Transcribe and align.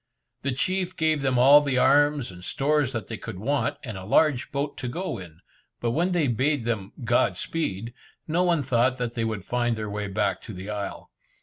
The 0.41 0.51
chief 0.51 0.97
gave 0.97 1.21
them 1.21 1.37
all 1.37 1.61
the 1.61 1.77
arms 1.77 2.31
and 2.31 2.43
stores 2.43 2.91
that 2.91 3.05
they 3.05 3.17
could 3.17 3.37
want, 3.37 3.77
and 3.83 3.99
a 3.99 4.03
large 4.03 4.51
boat 4.51 4.75
to 4.79 4.87
go 4.87 5.19
in, 5.19 5.41
but 5.79 5.91
when 5.91 6.11
they 6.11 6.25
bade 6.27 6.65
them 6.65 6.91
"God 7.03 7.37
speed," 7.37 7.93
no 8.27 8.41
one 8.41 8.63
thought 8.63 8.97
that 8.97 9.13
they 9.13 9.23
would 9.23 9.45
find 9.45 9.75
their 9.75 9.91
way 9.91 10.07
back 10.07 10.41
to 10.41 10.53
the 10.55 10.71
isle. 10.71 11.11